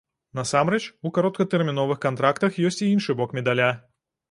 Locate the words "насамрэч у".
0.37-1.11